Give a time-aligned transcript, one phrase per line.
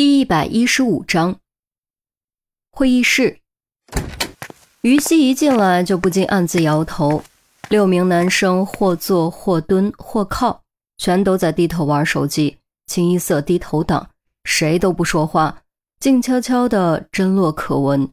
[0.00, 1.36] 第一百一十五章
[2.70, 3.40] 会议室。
[4.80, 7.22] 于西一进来就不禁暗自摇头。
[7.68, 10.62] 六名男生或坐或蹲或靠，
[10.96, 14.08] 全都在低头玩手机，清一色低头党，
[14.44, 15.64] 谁都不说话，
[15.98, 18.10] 静悄悄的，针落可闻。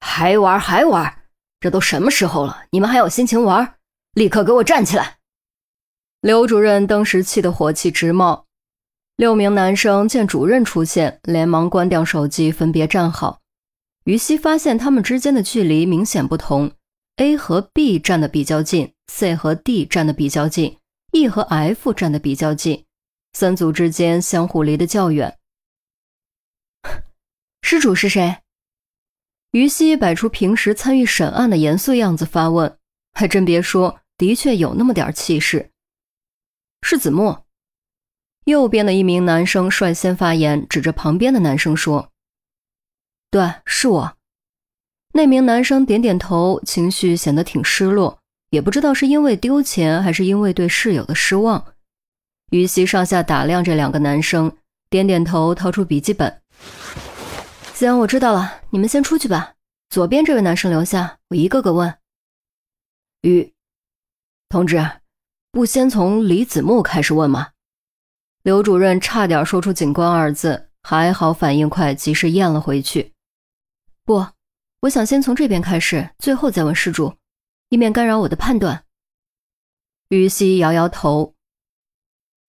[0.00, 1.24] 还玩还玩，
[1.60, 3.74] 这都什么时候了，你们还有心情玩？
[4.14, 5.18] 立刻给我站起来！
[6.22, 8.46] 刘主任当时气得火气直冒。
[9.18, 13.40] 六名男生见主任出现，连忙关掉手机，分别站好。
[14.04, 16.70] 于西发现他们之间的距离明显不同。
[17.16, 20.78] A 和 B 站的比较近，C 和 D 站的比较近
[21.10, 22.84] ，E 和 F 站的比较近，
[23.32, 25.36] 三组之间相互离得较远。
[27.62, 28.36] 失主是谁？
[29.50, 32.78] 于西摆出平时参与审案的严肃样子发问，
[33.14, 35.72] 还真别说，的确有那么点气势。
[36.82, 37.47] 是子墨。
[38.48, 42.10] 右边的一名男生率先发言，指着旁边的男生说
[43.30, 44.16] ：“对，是我。”
[45.12, 48.18] 那名男生点点头，情绪显得挺失落，
[48.50, 51.74] 也不知道是因为丢钱，还是因为对室友的失望。
[52.50, 54.56] 于西上下打量这两个男生，
[54.88, 56.40] 点点头，掏出笔记本。
[57.74, 59.54] 行，我知道了，你们先出去吧。
[59.90, 61.94] 左边这位男生留下，我一个个问。
[63.22, 63.52] 于
[64.48, 64.82] 同志，
[65.50, 67.48] 不先从李子木开始问吗？
[68.48, 73.12] 刘主任差点说出“警官”二字，还好反应快，及时咽了回去。
[74.06, 74.26] 不。
[74.80, 77.12] 我想先从这边开始，最后再问施主，
[77.68, 78.84] 以免干扰我的判断。
[80.08, 81.34] 于西摇摇头，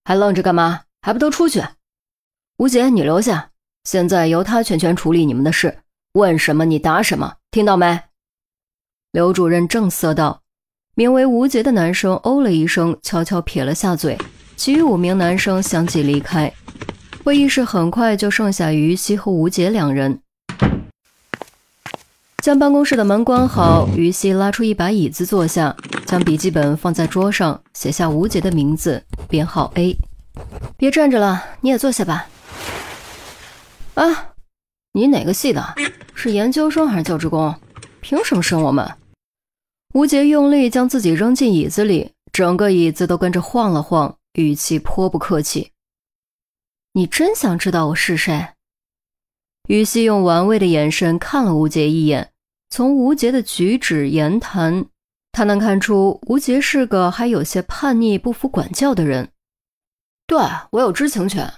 [0.05, 0.83] 还愣着干嘛？
[1.01, 1.61] 还不都出去？
[2.59, 3.51] 吴杰，你留下，
[3.83, 5.79] 现在由他全权处理你们的事，
[6.13, 8.03] 问什么你答什么，听到没？
[9.11, 10.43] 刘主任正色道。
[10.95, 14.17] 名为吴杰的男生哦了一声，悄悄撇了下嘴。
[14.59, 16.51] 其余五名男生相继离开，
[17.23, 20.19] 会议室很快就剩下于西和吴杰两人。
[22.43, 25.73] 将办公室的门关好，于西拉出一把椅子坐下，
[26.05, 29.95] 将笔记本放在桌上，写下吴杰的名字，编号 A。
[30.75, 32.27] 别站着了，你也坐下吧。
[33.93, 34.33] 啊，
[34.91, 35.75] 你哪个系的？
[36.13, 37.55] 是研究生还是教职工？
[38.01, 38.85] 凭什么生我们？
[39.93, 45.71] 吴杰用力将自己扔进椅子里，整个椅子都跟着晃了晃，语气颇不客气。
[46.93, 48.53] 你真想知道我是谁？
[49.67, 52.33] 于西用玩味的眼神看了吴杰一眼，
[52.69, 54.87] 从吴杰的举止言谈，
[55.31, 59.31] 他能看出吴杰是个还有些叛逆、不服管教的人。
[60.25, 60.37] 对
[60.71, 61.51] 我有知情权。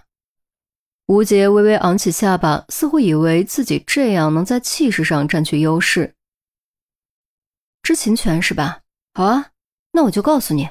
[1.08, 6.16] 吴杰微微昂起下巴，似乎以为自己这样能在气势上占据优势。
[7.84, 8.81] 知情权是吧？
[9.14, 9.52] 好啊，
[9.92, 10.70] 那我就告诉你。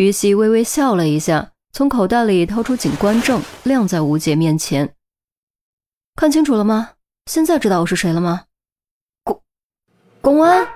[0.00, 4.94] 于西微微笑了一下，从口袋里掏出警官证，亮在吴杰面前。
[6.16, 6.92] 看清楚了吗？
[7.26, 8.44] 现在知道我是谁了吗？
[9.22, 9.42] 公
[10.22, 10.66] 公安。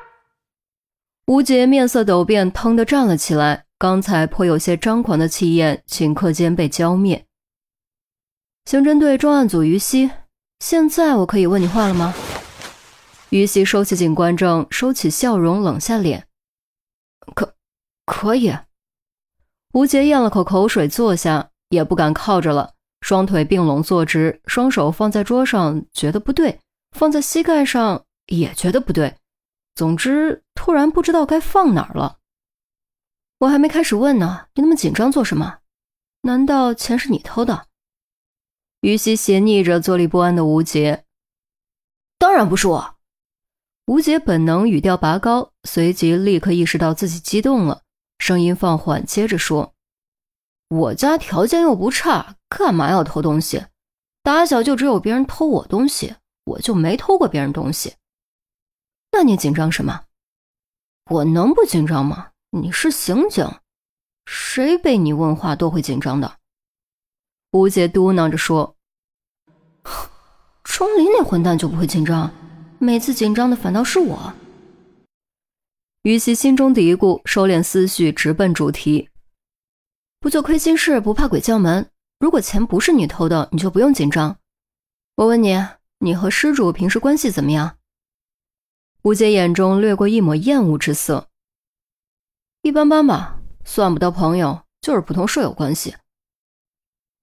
[1.28, 3.64] 吴杰面色陡变，腾地站了起来。
[3.78, 7.24] 刚才颇有些张狂的气焰，顷刻间被浇灭。
[8.66, 10.10] 刑侦队重案组于西，
[10.60, 12.14] 现在我可以问你话了吗？
[13.30, 16.28] 于西收起警官证，收起笑容，冷下脸。
[17.34, 17.54] 可
[18.04, 18.54] 可以。
[19.74, 22.74] 吴杰咽了口口水，坐下，也不敢靠着了。
[23.00, 26.60] 双腿并拢坐直，双手放在桌上，觉得不对；
[26.92, 29.16] 放在膝盖上也觉得不对。
[29.74, 32.18] 总之，突然不知道该放哪儿了。
[33.40, 35.58] 我还没开始问呢，你那么紧张做什么？
[36.22, 37.66] 难道钱是你偷的？
[38.80, 41.04] 于西斜睨着坐立不安的吴杰。
[42.16, 42.94] 当然不是我。
[43.86, 47.82] 吴杰本能语调拔高，随即立刻意识到自己激动了，
[48.26, 49.74] 声音放缓，接着说。
[50.70, 53.66] 我家条件又不差，干嘛要偷东西？
[54.22, 57.96] 打小就只有别人偷我东西，我就没偷过别人东西。
[59.12, 60.04] 那你紧张什么？
[61.10, 62.30] 我能不紧张吗？
[62.52, 63.46] 你是刑警，
[64.24, 66.38] 谁被你问话都会紧张的。
[67.50, 68.74] 吴姐嘟囔着说
[70.64, 72.32] ：“钟离那混蛋就不会紧张，
[72.78, 74.32] 每次紧张的反倒是我。”
[76.04, 79.08] 于西心中嘀咕，收敛思绪，直奔主题。
[80.20, 81.90] 不做亏心事，不怕鬼叫门。
[82.20, 84.36] 如果钱不是你偷的，你就不用紧张。
[85.14, 85.58] 我问你，
[86.00, 87.78] 你和施主平时关系怎么样？
[89.00, 91.30] 吴杰眼中掠过一抹厌恶之色。
[92.60, 95.94] 一般般吧，算不得朋友，就是普通舍友关系。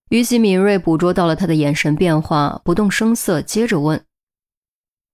[0.10, 4.04] 于西敏锐捕捉到了他的眼神变化，不动声色，接着问：“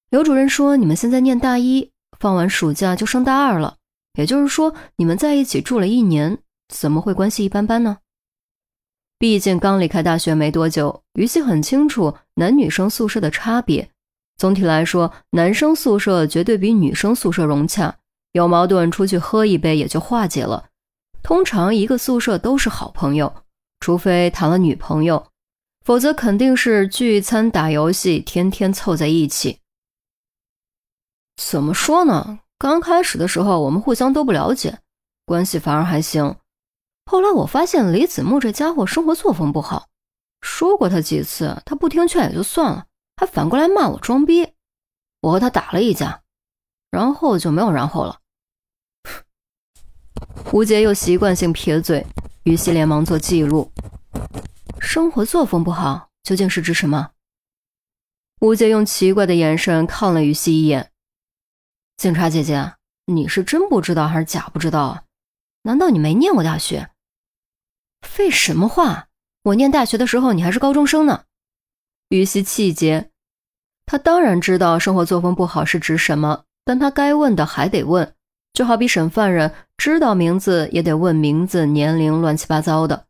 [0.09, 3.75] 刘主任说你们现在念大一，放完暑假就升大二了，
[4.13, 7.99] 也就是说你们在一起住了一年。”怎么会关系一般般呢？
[9.17, 13.89] 毕竟刚离开大学没多久，于西很清楚男女生宿舍的差别。
[14.35, 17.95] 总体来说，男生宿舍绝对比女生宿舍融洽，
[18.33, 20.65] 有矛盾出去喝一杯也就化解了。
[21.23, 23.33] 通常一个宿舍都是好朋友，
[23.79, 25.25] 除非谈了女朋友，
[25.85, 29.59] 否则肯定是聚餐、打游戏，天天凑在一起。
[31.37, 32.39] 怎么说呢？
[32.57, 34.79] 刚开始的时候，我们互相都不了解，
[35.25, 36.35] 关系反而还行。
[37.05, 39.87] 后来我发现李子木这家伙生活作风不好，
[40.41, 42.85] 说过他几次，他不听劝也就算了。
[43.15, 44.53] 还反过来骂我装逼，
[45.21, 46.21] 我和他打了一架，
[46.91, 48.19] 然后就没有然后了。
[50.51, 52.05] 吴杰又习惯性撇嘴，
[52.43, 53.71] 于西连忙做记录。
[54.79, 57.11] 生活作风不好，究竟是指什么？
[58.41, 60.91] 吴杰用奇怪的眼神看了于西一眼。
[61.97, 62.73] 警察姐姐，
[63.07, 65.03] 你是真不知道还是假不知道啊？
[65.63, 66.91] 难道你没念过大学？
[68.03, 69.07] 废什么话！
[69.41, 71.23] 我念大学的时候，你还是高中生呢。
[72.09, 73.09] 于西气结，
[73.87, 78.13] 他当然知道生活作风不好是指什么，但他该问的还得问，
[78.53, 83.07] 就好比审犯人，知道名字也得问名字、年龄，乱七八糟的。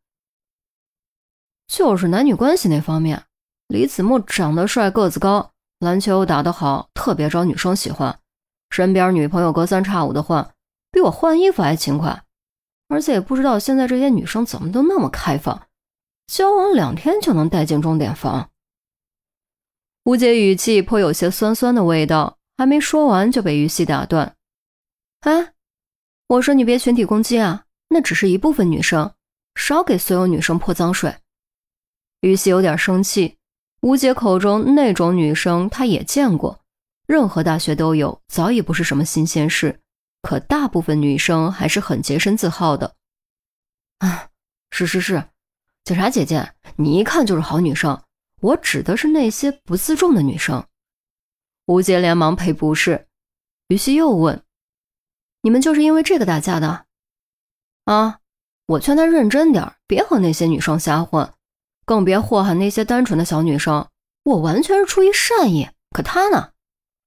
[1.67, 3.21] 就是男女关系那方面，
[3.67, 8.17] 李子木长得帅，个子高，篮球打得好，特别招女生喜欢。
[8.77, 10.53] 身边女朋友隔三差五的换，
[10.91, 12.21] 比我换衣服还勤快。
[12.89, 15.63] 而且也不知道现在这些女生怎么都那么开放，
[16.27, 18.51] 交往两天就能带进钟点房。
[20.03, 24.35] 吴姐语气颇有些酸酸的味道，还没说完就被于西打断。
[25.21, 25.53] 哎，
[26.27, 29.11] 我说你别群体攻击啊，那只是一部分女生，
[29.55, 31.15] 少给所有女生泼脏水。
[32.21, 33.37] 于西有点生气，
[33.81, 36.59] 吴姐口中那种女生她也见过，
[37.07, 39.79] 任何大学都有，早已不是什么新鲜事。
[40.21, 42.95] 可大部分女生还是很洁身自好的。
[43.99, 44.29] 啊，
[44.69, 45.23] 是是是，
[45.85, 47.99] 警察姐姐，你一看就是好女生。
[48.41, 50.63] 我指的是那些不自重的女生。
[51.65, 53.07] 吴杰连忙赔不是。
[53.69, 54.43] 于西又问
[55.41, 56.85] ：“你们就是因为这个打架的？”
[57.85, 58.19] 啊！
[58.67, 61.33] 我劝他认真点别和那些女生瞎混，
[61.85, 63.87] 更别祸害那些单纯的小女生。
[64.23, 65.69] 我完全是出于善意。
[65.91, 66.51] 可他呢？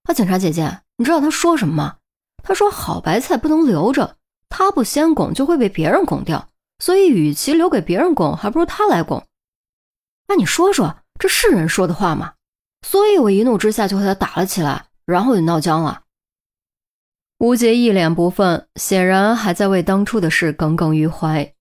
[0.04, 1.96] 啊，警察姐姐，你知道他说什么吗？
[2.42, 4.16] 他说：“好白菜不能留着，
[4.48, 6.48] 他不先拱就会被别人拱掉，
[6.78, 9.26] 所以与其留给别人拱，还不如他来拱。”
[10.28, 10.96] 那你说说。
[11.18, 12.32] 这是人说的话吗？
[12.80, 16.04] 所以我一怒之下就和他打了起来，然后就闹僵了。
[17.36, 21.52] 吴杰一脸不忿，显然还在为当初的事耿耿于怀。